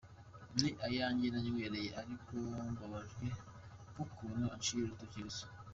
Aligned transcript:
Ni 0.59 0.69
ayanjye 0.87 1.27
nanywereye, 1.29 1.89
ariko 2.01 2.33
mbabajwe 2.71 3.25
n’ukuntu 3.93 4.43
anciye 4.53 4.81
urutoki 4.85 5.19
gusa. 5.27 5.45